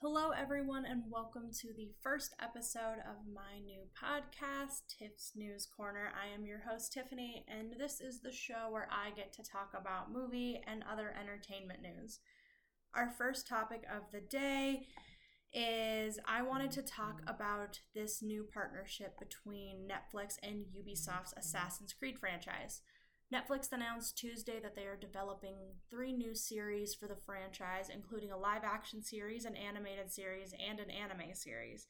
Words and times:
Hello, 0.00 0.30
everyone, 0.30 0.84
and 0.86 1.02
welcome 1.10 1.50
to 1.60 1.72
the 1.76 1.90
first 2.00 2.32
episode 2.40 2.98
of 3.00 3.16
my 3.34 3.58
new 3.64 3.80
podcast, 4.00 4.82
Tiff's 4.96 5.32
News 5.34 5.66
Corner. 5.66 6.12
I 6.14 6.32
am 6.32 6.46
your 6.46 6.60
host, 6.70 6.92
Tiffany, 6.92 7.44
and 7.48 7.72
this 7.80 8.00
is 8.00 8.20
the 8.20 8.30
show 8.30 8.68
where 8.70 8.88
I 8.92 9.10
get 9.10 9.32
to 9.32 9.42
talk 9.42 9.72
about 9.74 10.12
movie 10.12 10.62
and 10.68 10.84
other 10.84 11.12
entertainment 11.20 11.80
news. 11.82 12.20
Our 12.94 13.10
first 13.10 13.48
topic 13.48 13.82
of 13.92 14.02
the 14.12 14.20
day 14.20 14.86
is 15.52 16.20
I 16.28 16.42
wanted 16.42 16.70
to 16.72 16.82
talk 16.82 17.20
about 17.26 17.80
this 17.92 18.22
new 18.22 18.46
partnership 18.54 19.18
between 19.18 19.88
Netflix 19.88 20.34
and 20.44 20.66
Ubisoft's 20.66 21.34
Assassin's 21.36 21.92
Creed 21.92 22.20
franchise. 22.20 22.82
Netflix 23.32 23.70
announced 23.72 24.16
Tuesday 24.16 24.58
that 24.60 24.74
they 24.74 24.86
are 24.86 24.96
developing 24.96 25.56
three 25.90 26.14
new 26.14 26.34
series 26.34 26.94
for 26.94 27.06
the 27.06 27.16
franchise, 27.26 27.90
including 27.92 28.32
a 28.32 28.38
live 28.38 28.64
action 28.64 29.02
series, 29.02 29.44
an 29.44 29.54
animated 29.54 30.10
series, 30.10 30.54
and 30.66 30.80
an 30.80 30.90
anime 30.90 31.34
series. 31.34 31.86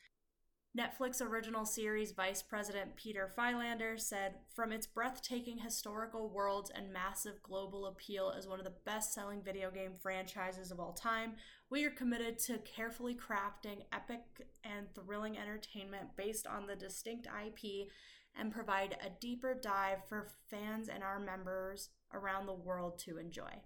Netflix 0.77 1.23
original 1.23 1.65
series 1.65 2.13
vice 2.13 2.43
president 2.43 2.95
Peter 2.97 3.31
Friedlander 3.35 3.97
said, 3.97 4.35
From 4.55 4.73
its 4.73 4.87
breathtaking 4.87 5.59
historical 5.59 6.29
worlds 6.29 6.71
and 6.75 6.93
massive 6.93 7.41
global 7.43 7.87
appeal 7.87 8.35
as 8.37 8.49
one 8.49 8.59
of 8.59 8.65
the 8.65 8.75
best 8.85 9.15
selling 9.15 9.41
video 9.43 9.71
game 9.71 9.93
franchises 10.01 10.73
of 10.73 10.81
all 10.81 10.93
time, 10.93 11.35
we 11.71 11.85
are 11.85 11.91
committed 11.91 12.39
to 12.41 12.59
carefully 12.59 13.15
crafting 13.15 13.85
epic 13.93 14.23
and 14.65 14.87
thrilling 14.95 15.39
entertainment 15.39 16.09
based 16.17 16.47
on 16.47 16.67
the 16.67 16.77
distinct 16.77 17.27
IP 17.27 17.89
and 18.39 18.53
provide 18.53 18.97
a 19.05 19.11
deeper 19.21 19.55
dive 19.55 19.99
for 20.09 20.29
fans 20.49 20.89
and 20.89 21.03
our 21.03 21.19
members 21.19 21.91
around 22.13 22.47
the 22.47 22.55
world 22.55 22.99
to 23.01 23.19
enjoy. 23.19 23.63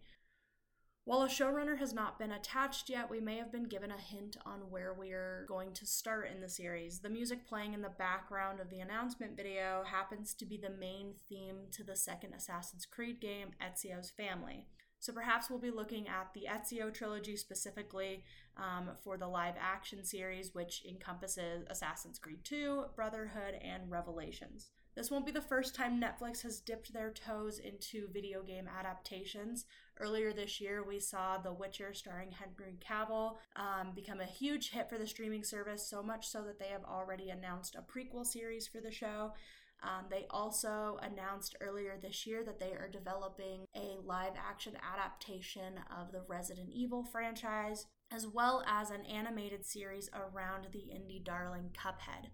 While 1.05 1.23
a 1.23 1.29
showrunner 1.29 1.79
has 1.79 1.93
not 1.93 2.21
been 2.21 2.31
attached 2.31 2.89
yet, 2.89 3.11
we 3.11 3.21
may 3.21 3.37
have 3.37 3.51
been 3.51 3.65
given 3.65 3.91
a 3.91 4.01
hint 4.01 4.37
on 4.47 4.71
where 4.71 4.95
we're 4.95 5.45
going 5.49 5.73
to 5.73 5.85
start 5.85 6.31
in 6.33 6.41
the 6.41 6.49
series. 6.49 7.01
The 7.01 7.11
music 7.11 7.45
playing 7.45 7.75
in 7.75 7.83
the 7.83 7.89
background 7.89 8.61
of 8.61 8.71
the 8.71 8.79
announcement 8.79 9.37
video 9.37 9.83
happens 9.85 10.33
to 10.35 10.47
be 10.47 10.57
the 10.57 10.71
main 10.71 11.15
theme 11.29 11.67
to 11.73 11.83
the 11.83 11.97
second 11.97 12.35
Assassin's 12.35 12.87
Creed 12.87 13.21
game, 13.21 13.49
Ezio's 13.61 14.11
Family. 14.11 14.69
So 15.03 15.13
perhaps 15.13 15.51
we'll 15.51 15.59
be 15.59 15.73
looking 15.73 16.07
at 16.07 16.33
the 16.33 16.47
Ezio 16.49 16.95
trilogy 16.95 17.37
specifically 17.37 18.23
um, 18.57 18.91
for 19.03 19.17
the 19.17 19.27
live 19.27 19.57
action 19.59 20.05
series, 20.05 20.55
which 20.55 20.85
encompasses 20.89 21.67
Assassin's 21.69 22.21
Creed 22.21 22.45
2, 22.45 22.85
Brotherhood, 22.95 23.57
and 23.61 23.91
Revelations. 23.91 24.71
This 24.95 25.11
won't 25.11 25.27
be 25.27 25.33
the 25.33 25.41
first 25.41 25.75
time 25.75 26.01
Netflix 26.01 26.43
has 26.43 26.61
dipped 26.61 26.93
their 26.93 27.11
toes 27.11 27.59
into 27.59 28.11
video 28.13 28.45
game 28.45 28.69
adaptations. 28.69 29.65
Earlier 29.99 30.33
this 30.33 30.61
year, 30.61 30.85
we 30.85 31.01
saw 31.01 31.37
The 31.37 31.53
Witcher 31.53 31.95
starring 31.95 32.31
Henry 32.31 32.79
Cavill 32.79 33.39
um, 33.57 33.91
become 33.97 34.21
a 34.21 34.27
huge 34.27 34.71
hit 34.71 34.89
for 34.89 34.99
the 34.99 35.07
streaming 35.09 35.43
service, 35.43 35.85
so 35.85 36.01
much 36.01 36.29
so 36.29 36.43
that 36.43 36.61
they 36.61 36.69
have 36.69 36.85
already 36.85 37.31
announced 37.31 37.75
a 37.75 37.83
prequel 37.83 38.25
series 38.25 38.69
for 38.69 38.81
the 38.81 38.93
show. 38.93 39.33
Um, 39.83 40.07
they 40.11 40.27
also 40.31 40.99
announced 41.03 41.57
earlier 41.61 41.99
this 42.01 42.27
year 42.27 42.45
that 42.45 42.61
they 42.61 42.73
are 42.73 42.89
developing 42.89 43.65
a 43.75 43.97
live 44.05 44.35
action 44.37 44.75
adaptation 44.93 45.81
of 45.91 46.13
the 46.13 46.23
Resident 46.29 46.69
Evil 46.73 47.03
franchise, 47.03 47.87
as 48.13 48.27
well 48.27 48.63
as 48.67 48.91
an 48.91 49.05
animated 49.07 49.67
series 49.67 50.09
around 50.15 50.69
the 50.73 50.79
indie 50.79 51.25
darling 51.25 51.71
Cuphead. 51.77 52.31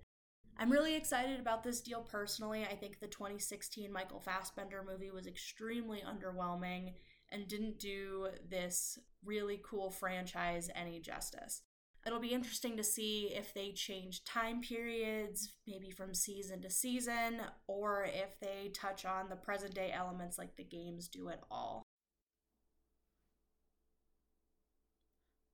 I'm 0.58 0.72
really 0.72 0.96
excited 0.96 1.38
about 1.38 1.62
this 1.62 1.80
deal 1.80 2.02
personally. 2.02 2.64
I 2.64 2.74
think 2.74 2.98
the 2.98 3.06
2016 3.06 3.92
Michael 3.92 4.20
Fassbender 4.20 4.84
movie 4.86 5.10
was 5.10 5.26
extremely 5.26 6.02
underwhelming 6.02 6.94
and 7.30 7.46
didn't 7.46 7.78
do 7.78 8.28
this 8.50 8.98
really 9.24 9.60
cool 9.64 9.90
franchise 9.90 10.68
any 10.74 11.00
justice. 11.00 11.62
It'll 12.08 12.20
be 12.20 12.32
interesting 12.32 12.74
to 12.78 12.82
see 12.82 13.34
if 13.34 13.52
they 13.52 13.72
change 13.72 14.24
time 14.24 14.62
periods, 14.62 15.52
maybe 15.66 15.90
from 15.90 16.14
season 16.14 16.62
to 16.62 16.70
season, 16.70 17.42
or 17.66 18.06
if 18.06 18.40
they 18.40 18.72
touch 18.74 19.04
on 19.04 19.28
the 19.28 19.36
present 19.36 19.74
day 19.74 19.92
elements 19.94 20.38
like 20.38 20.56
the 20.56 20.64
games 20.64 21.06
do 21.06 21.28
at 21.28 21.42
all. 21.50 21.82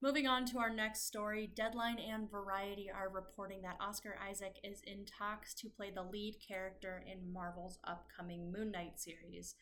Moving 0.00 0.28
on 0.28 0.46
to 0.46 0.58
our 0.58 0.70
next 0.70 1.08
story, 1.08 1.50
Deadline 1.52 1.98
and 1.98 2.30
Variety 2.30 2.88
are 2.88 3.08
reporting 3.08 3.62
that 3.62 3.78
Oscar 3.80 4.16
Isaac 4.24 4.54
is 4.62 4.80
in 4.86 5.06
talks 5.06 5.54
to 5.54 5.68
play 5.68 5.90
the 5.90 6.04
lead 6.04 6.36
character 6.46 7.02
in 7.04 7.32
Marvel's 7.32 7.80
upcoming 7.82 8.52
Moon 8.52 8.70
Knight 8.70 9.00
series. 9.00 9.56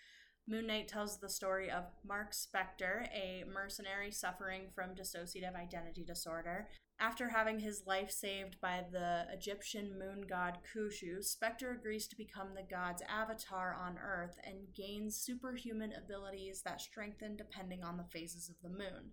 Moon 0.48 0.66
Knight 0.66 0.88
tells 0.88 1.18
the 1.18 1.28
story 1.28 1.70
of 1.70 1.84
Marc 2.04 2.32
Spector, 2.32 3.06
a 3.14 3.44
mercenary 3.52 4.10
suffering 4.10 4.62
from 4.74 4.90
dissociative 4.90 5.54
identity 5.54 6.02
disorder. 6.04 6.68
After 7.02 7.30
having 7.30 7.58
his 7.58 7.82
life 7.84 8.12
saved 8.12 8.60
by 8.60 8.84
the 8.92 9.26
Egyptian 9.32 9.98
moon 9.98 10.24
god 10.28 10.58
Khonshu, 10.72 11.18
Spector 11.18 11.74
agrees 11.74 12.06
to 12.06 12.16
become 12.16 12.54
the 12.54 12.62
god's 12.62 13.02
avatar 13.08 13.74
on 13.74 13.98
Earth 13.98 14.36
and 14.44 14.72
gains 14.72 15.16
superhuman 15.16 15.92
abilities 15.94 16.62
that 16.62 16.80
strengthen 16.80 17.34
depending 17.34 17.82
on 17.82 17.96
the 17.96 18.06
phases 18.12 18.48
of 18.48 18.54
the 18.62 18.68
moon. 18.68 19.10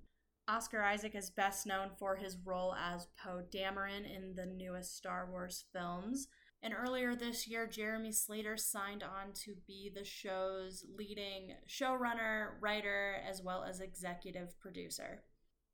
Oscar 0.47 0.83
Isaac 0.83 1.15
is 1.15 1.31
best 1.31 1.65
known 1.65 1.89
for 1.97 2.15
his 2.15 2.37
role 2.45 2.75
as 2.75 3.07
Poe 3.17 3.41
Dameron 3.51 4.05
in 4.05 4.35
the 4.35 4.45
newest 4.45 4.95
Star 4.95 5.27
Wars 5.27 5.65
films. 5.73 6.27
And 6.61 6.75
earlier 6.75 7.15
this 7.15 7.47
year, 7.47 7.65
Jeremy 7.65 8.11
Slater 8.11 8.55
signed 8.55 9.01
on 9.01 9.33
to 9.45 9.55
be 9.65 9.91
the 9.91 10.05
show's 10.05 10.85
leading 10.95 11.55
showrunner, 11.67 12.49
writer, 12.61 13.15
as 13.27 13.41
well 13.41 13.63
as 13.63 13.79
executive 13.79 14.59
producer. 14.59 15.23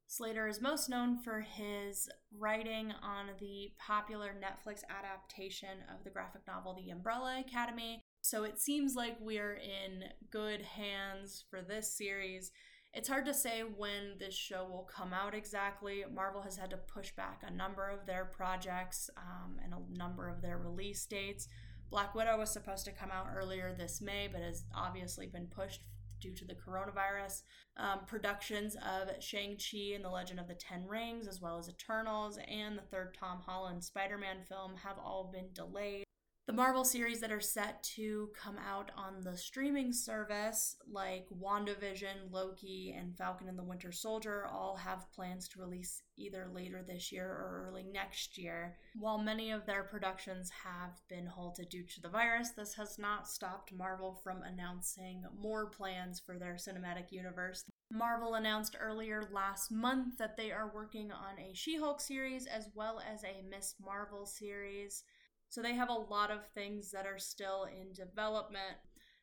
Slater 0.07 0.47
is 0.47 0.61
most 0.61 0.89
known 0.89 1.17
for 1.17 1.41
his 1.41 2.07
writing 2.37 2.93
on 3.03 3.27
the 3.39 3.71
popular 3.79 4.33
Netflix 4.33 4.81
adaptation 4.89 5.79
of 5.93 6.03
the 6.03 6.09
graphic 6.09 6.41
novel 6.47 6.75
The 6.75 6.91
Umbrella 6.91 7.43
Academy. 7.45 8.03
So 8.21 8.43
it 8.43 8.59
seems 8.59 8.95
like 8.95 9.17
we're 9.19 9.55
in 9.55 10.05
good 10.31 10.61
hands 10.61 11.43
for 11.49 11.61
this 11.61 11.97
series 11.97 12.51
it's 12.95 13.09
hard 13.09 13.25
to 13.25 13.33
say 13.33 13.59
when 13.59 14.17
this 14.19 14.33
show 14.33 14.65
will 14.71 14.89
come 14.89 15.11
out 15.11 15.35
exactly. 15.35 16.05
Marvel 16.13 16.41
has 16.41 16.55
had 16.55 16.69
to 16.69 16.77
push 16.77 17.11
back 17.11 17.41
a 17.45 17.51
number 17.51 17.89
of 17.89 18.05
their 18.05 18.23
projects 18.23 19.09
um, 19.17 19.57
and 19.61 19.73
a 19.73 19.97
number 19.97 20.29
of 20.29 20.41
their 20.41 20.57
release 20.57 21.05
dates. 21.05 21.49
Black 21.89 22.15
Widow 22.15 22.37
was 22.37 22.51
supposed 22.51 22.85
to 22.85 22.93
come 22.93 23.11
out 23.11 23.27
earlier 23.35 23.75
this 23.77 24.01
May, 24.01 24.29
but 24.31 24.41
has 24.41 24.63
obviously 24.73 25.27
been 25.27 25.47
pushed 25.47 25.81
due 26.19 26.33
to 26.33 26.45
the 26.45 26.55
coronavirus. 26.55 27.43
Um, 27.77 27.99
productions 28.07 28.75
of 28.75 29.09
Shang-Chi 29.21 29.95
and 29.95 30.03
the 30.03 30.09
Legend 30.09 30.39
of 30.39 30.47
the 30.47 30.55
Ten 30.55 30.87
Rings, 30.87 31.27
as 31.27 31.41
well 31.41 31.57
as 31.57 31.69
Eternals 31.69 32.39
and 32.47 32.77
the 32.77 32.83
third 32.83 33.15
Tom 33.19 33.41
Holland 33.45 33.83
Spider 33.83 34.17
Man 34.17 34.37
film, 34.47 34.75
have 34.83 34.97
all 34.97 35.29
been 35.31 35.49
delayed. 35.53 36.04
The 36.47 36.53
Marvel 36.53 36.85
series 36.85 37.21
that 37.21 37.31
are 37.31 37.41
set 37.41 37.81
to 37.95 38.29
come 38.39 38.57
out 38.59 38.91
on 38.95 39.23
the 39.23 39.35
streaming 39.35 39.91
service, 39.91 40.75
like 40.87 41.25
WandaVision, 41.35 42.29
Loki, 42.29 42.93
and 42.95 43.17
Falcon 43.17 43.49
and 43.49 43.57
the 43.57 43.63
Winter 43.63 43.91
Soldier, 43.91 44.45
all 44.45 44.75
have 44.75 45.11
plans 45.11 45.47
to 45.49 45.59
release 45.59 46.03
either 46.17 46.47
later 46.53 46.85
this 46.87 47.11
year 47.11 47.25
or 47.25 47.65
early 47.67 47.83
next 47.91 48.37
year. 48.37 48.77
While 48.93 49.17
many 49.17 49.49
of 49.49 49.65
their 49.65 49.81
productions 49.81 50.51
have 50.63 51.01
been 51.09 51.25
halted 51.25 51.69
due 51.69 51.83
to 51.83 52.01
the 52.01 52.09
virus, 52.09 52.51
this 52.51 52.75
has 52.75 52.99
not 52.99 53.27
stopped 53.27 53.73
Marvel 53.73 54.13
from 54.23 54.43
announcing 54.43 55.23
more 55.35 55.65
plans 55.65 56.21
for 56.23 56.37
their 56.37 56.57
cinematic 56.57 57.11
universe. 57.11 57.63
Marvel 57.91 58.35
announced 58.35 58.77
earlier 58.79 59.27
last 59.31 59.71
month 59.71 60.19
that 60.19 60.37
they 60.37 60.51
are 60.51 60.71
working 60.71 61.11
on 61.11 61.39
a 61.39 61.55
She 61.55 61.79
Hulk 61.79 61.99
series 61.99 62.45
as 62.45 62.69
well 62.75 63.01
as 63.11 63.23
a 63.23 63.43
Miss 63.49 63.73
Marvel 63.83 64.27
series. 64.27 65.03
So 65.49 65.61
they 65.61 65.75
have 65.75 65.89
a 65.89 65.93
lot 65.93 66.31
of 66.31 66.49
things 66.53 66.91
that 66.91 67.05
are 67.05 67.19
still 67.19 67.65
in 67.65 67.93
development. 67.93 68.77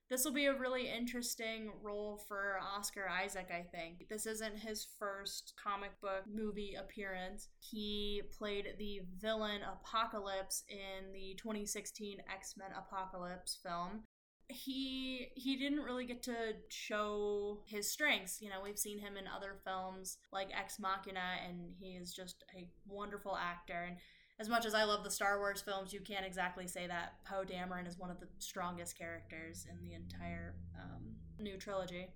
This 0.09 0.25
will 0.25 0.33
be 0.33 0.47
a 0.47 0.59
really 0.59 0.91
interesting 0.91 1.73
role 1.83 2.23
for 2.29 2.59
Oscar 2.77 3.09
Isaac, 3.09 3.49
I 3.51 3.63
think. 3.63 4.09
This 4.11 4.27
isn't 4.27 4.59
his 4.59 4.87
first 4.99 5.55
comic 5.63 5.99
book 6.03 6.25
movie 6.31 6.75
appearance. 6.79 7.49
He 7.59 8.23
played 8.37 8.67
the 8.79 9.01
villain 9.19 9.61
Apocalypse 9.63 10.65
in 10.69 11.13
the 11.13 11.35
2016 11.39 12.19
X-Men 12.31 12.71
Apocalypse 12.77 13.59
film 13.63 14.03
he 14.53 15.29
he 15.35 15.57
didn't 15.57 15.81
really 15.81 16.05
get 16.05 16.23
to 16.25 16.55
show 16.69 17.61
his 17.67 17.91
strengths. 17.91 18.41
You 18.41 18.51
know, 18.51 18.61
we've 18.63 18.79
seen 18.79 18.99
him 18.99 19.17
in 19.17 19.25
other 19.27 19.57
films 19.65 20.19
like 20.33 20.49
Ex 20.57 20.79
Machina, 20.79 21.39
and 21.47 21.73
he 21.79 21.93
is 21.93 22.13
just 22.13 22.45
a 22.57 22.69
wonderful 22.87 23.37
actor. 23.37 23.87
And 23.89 23.97
as 24.43 24.49
much 24.49 24.67
as 24.67 24.75
I 24.75 24.83
love 24.83 25.05
the 25.05 25.11
Star 25.11 25.39
Wars 25.39 25.63
films, 25.63 25.93
you 25.93 26.01
can't 26.01 26.27
exactly 26.27 26.67
say 26.67 26.89
that 26.89 27.13
Poe 27.25 27.45
Dameron 27.45 27.87
is 27.87 27.97
one 27.97 28.11
of 28.11 28.19
the 28.19 28.27
strongest 28.39 28.99
characters 28.99 29.69
in 29.71 29.89
the 29.89 29.95
entire 29.95 30.57
um, 30.77 31.15
new 31.39 31.57
trilogy. 31.57 32.09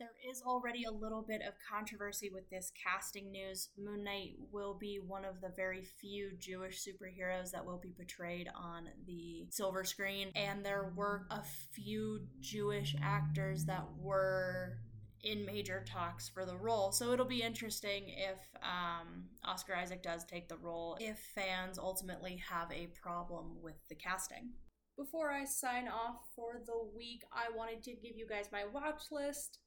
There 0.00 0.08
is 0.28 0.42
already 0.44 0.82
a 0.82 0.90
little 0.90 1.22
bit 1.22 1.40
of 1.46 1.54
controversy 1.72 2.30
with 2.34 2.50
this 2.50 2.72
casting 2.84 3.30
news. 3.30 3.68
Moon 3.78 4.02
Knight 4.02 4.32
will 4.50 4.76
be 4.76 4.98
one 4.98 5.24
of 5.24 5.40
the 5.40 5.52
very 5.54 5.84
few 6.00 6.32
Jewish 6.40 6.82
superheroes 6.84 7.52
that 7.52 7.64
will 7.64 7.78
be 7.78 7.92
portrayed 7.92 8.48
on 8.52 8.88
the 9.06 9.46
silver 9.50 9.84
screen, 9.84 10.32
and 10.34 10.66
there 10.66 10.92
were 10.96 11.28
a 11.30 11.42
few 11.72 12.26
Jewish 12.40 12.96
actors 13.00 13.66
that 13.66 13.86
were 14.00 14.78
in 15.22 15.44
major 15.44 15.84
talks 15.86 16.28
for 16.28 16.44
the 16.44 16.56
role. 16.56 16.92
So 16.92 17.12
it'll 17.12 17.26
be 17.26 17.42
interesting 17.42 18.04
if 18.08 18.38
um, 18.62 19.24
Oscar 19.44 19.74
Isaac 19.74 20.02
does 20.02 20.24
take 20.24 20.48
the 20.48 20.56
role, 20.56 20.96
if 21.00 21.18
fans 21.34 21.78
ultimately 21.78 22.42
have 22.48 22.70
a 22.72 22.88
problem 23.02 23.56
with 23.62 23.76
the 23.88 23.94
casting. 23.94 24.50
Before 24.96 25.30
I 25.30 25.44
sign 25.44 25.88
off 25.88 26.16
for 26.36 26.60
the 26.66 26.88
week, 26.96 27.22
I 27.32 27.56
wanted 27.56 27.82
to 27.84 27.92
give 27.92 28.16
you 28.16 28.26
guys 28.26 28.50
my 28.52 28.64
watch 28.72 29.04
list. 29.10 29.58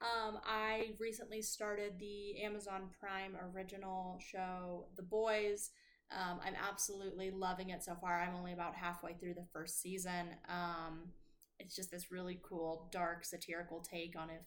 Um, 0.00 0.38
I 0.44 0.92
recently 0.98 1.42
started 1.42 1.94
the 1.98 2.42
Amazon 2.42 2.90
Prime 3.00 3.36
original 3.52 4.18
show, 4.20 4.86
The 4.96 5.02
Boys. 5.02 5.70
Um, 6.10 6.38
I'm 6.44 6.54
absolutely 6.54 7.30
loving 7.30 7.70
it 7.70 7.84
so 7.84 7.96
far. 8.00 8.20
I'm 8.20 8.34
only 8.34 8.52
about 8.52 8.74
halfway 8.76 9.14
through 9.14 9.34
the 9.34 9.46
first 9.52 9.82
season. 9.82 10.28
Um, 10.48 11.10
it's 11.58 11.74
just 11.74 11.90
this 11.90 12.12
really 12.12 12.40
cool, 12.48 12.88
dark, 12.92 13.24
satirical 13.24 13.80
take 13.80 14.16
on 14.16 14.30
if 14.30 14.42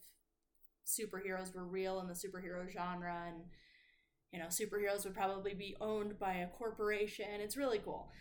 superheroes 0.85 1.53
were 1.53 1.65
real 1.65 1.99
in 1.99 2.07
the 2.07 2.13
superhero 2.13 2.69
genre 2.71 3.25
and 3.27 3.43
you 4.31 4.39
know 4.39 4.45
superheroes 4.45 5.03
would 5.03 5.13
probably 5.13 5.53
be 5.53 5.75
owned 5.81 6.17
by 6.19 6.33
a 6.35 6.47
corporation. 6.47 7.25
It's 7.39 7.57
really 7.57 7.79
cool. 7.79 8.11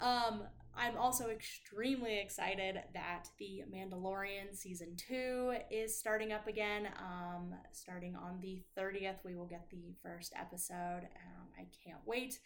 Um, 0.00 0.42
i'm 0.76 0.96
also 0.96 1.28
extremely 1.28 2.18
excited 2.18 2.76
that 2.94 3.28
the 3.38 3.62
mandalorian 3.72 4.52
season 4.54 4.96
2 4.96 5.54
is 5.70 5.96
starting 5.96 6.32
up 6.32 6.48
again. 6.48 6.88
Um, 6.98 7.54
starting 7.72 8.16
on 8.16 8.40
the 8.40 8.62
30th 8.76 9.24
we 9.24 9.36
will 9.36 9.46
get 9.46 9.68
the 9.70 9.94
first 10.02 10.32
episode 10.36 11.02
um, 11.02 11.46
i 11.56 11.66
can't 11.84 12.00
wait 12.04 12.40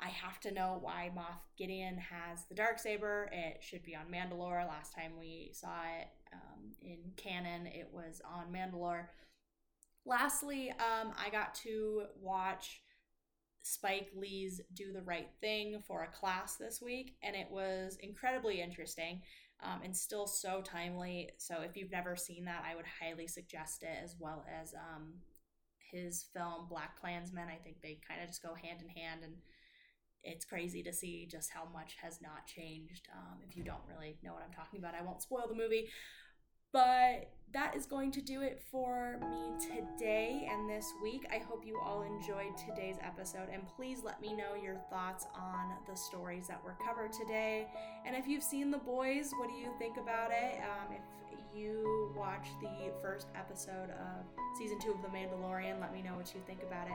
I 0.00 0.08
have 0.08 0.40
to 0.40 0.52
know 0.52 0.78
why 0.80 1.10
Moff 1.16 1.40
Gideon 1.56 1.96
has 1.96 2.44
the 2.48 2.54
dark 2.54 2.78
saber. 2.78 3.30
It 3.32 3.62
should 3.62 3.84
be 3.84 3.94
on 3.94 4.06
Mandalore. 4.12 4.66
Last 4.66 4.94
time 4.94 5.12
we 5.18 5.50
saw 5.52 5.82
it 6.00 6.08
um, 6.32 6.72
in 6.82 6.98
canon, 7.16 7.66
it 7.66 7.88
was 7.92 8.20
on 8.24 8.52
Mandalore. 8.52 9.06
Lastly, 10.04 10.70
um, 10.70 11.12
I 11.16 11.30
got 11.30 11.54
to 11.56 12.04
watch 12.20 12.82
Spike 13.62 14.10
Lee's 14.14 14.60
Do 14.74 14.92
the 14.92 15.00
Right 15.02 15.30
Thing 15.40 15.82
for 15.86 16.02
a 16.02 16.08
class 16.08 16.56
this 16.56 16.82
week, 16.82 17.16
and 17.22 17.34
it 17.34 17.46
was 17.50 17.96
incredibly 18.02 18.60
interesting 18.60 19.22
um, 19.62 19.80
and 19.82 19.96
still 19.96 20.26
so 20.26 20.60
timely. 20.60 21.30
So, 21.38 21.62
if 21.62 21.76
you've 21.76 21.90
never 21.90 22.16
seen 22.16 22.44
that, 22.44 22.64
I 22.70 22.76
would 22.76 22.84
highly 23.00 23.26
suggest 23.26 23.82
it, 23.82 23.96
as 24.02 24.16
well 24.18 24.44
as 24.60 24.74
um, 24.74 25.14
his 25.78 26.26
film 26.34 26.68
BlacKkKlansman. 26.70 27.48
I 27.48 27.58
think 27.62 27.80
they 27.82 27.98
kind 28.06 28.20
of 28.20 28.28
just 28.28 28.42
go 28.42 28.54
hand 28.54 28.80
in 28.82 28.88
hand 28.88 29.22
and 29.22 29.34
it's 30.24 30.44
crazy 30.44 30.82
to 30.82 30.92
see 30.92 31.28
just 31.30 31.50
how 31.50 31.68
much 31.72 31.96
has 32.02 32.20
not 32.20 32.46
changed. 32.46 33.08
Um, 33.14 33.38
if 33.48 33.56
you 33.56 33.62
don't 33.62 33.82
really 33.88 34.16
know 34.22 34.32
what 34.32 34.42
I'm 34.42 34.52
talking 34.54 34.78
about, 34.80 34.94
I 34.94 35.02
won't 35.02 35.22
spoil 35.22 35.46
the 35.48 35.54
movie. 35.54 35.88
But 36.72 37.30
that 37.52 37.76
is 37.76 37.86
going 37.86 38.10
to 38.10 38.20
do 38.20 38.42
it 38.42 38.60
for 38.72 39.20
me 39.30 39.64
today 39.64 40.48
and 40.50 40.68
this 40.68 40.92
week. 41.00 41.24
I 41.32 41.38
hope 41.38 41.62
you 41.64 41.78
all 41.80 42.02
enjoyed 42.02 42.58
today's 42.58 42.96
episode, 43.00 43.48
and 43.52 43.62
please 43.76 44.00
let 44.02 44.20
me 44.20 44.34
know 44.34 44.56
your 44.60 44.74
thoughts 44.90 45.24
on 45.36 45.70
the 45.88 45.94
stories 45.94 46.48
that 46.48 46.60
were 46.64 46.76
covered 46.84 47.12
today. 47.12 47.68
And 48.04 48.16
if 48.16 48.26
you've 48.26 48.42
seen 48.42 48.72
The 48.72 48.78
Boys, 48.78 49.30
what 49.38 49.48
do 49.48 49.54
you 49.54 49.70
think 49.78 49.98
about 49.98 50.32
it? 50.32 50.58
Um, 50.58 50.96
if 50.96 51.38
you 51.56 52.12
watched 52.16 52.58
the 52.60 52.90
first 53.00 53.28
episode 53.36 53.90
of 53.90 54.24
season 54.58 54.80
two 54.80 54.90
of 54.90 55.02
The 55.02 55.16
Mandalorian, 55.16 55.80
let 55.80 55.92
me 55.92 56.02
know 56.02 56.14
what 56.16 56.34
you 56.34 56.40
think 56.44 56.64
about 56.64 56.88
it. 56.88 56.94